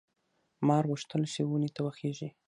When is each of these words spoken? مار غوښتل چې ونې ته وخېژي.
مار 0.67 0.83
غوښتل 0.89 1.21
چې 1.33 1.41
ونې 1.49 1.69
ته 1.75 1.81
وخېژي. 1.85 2.29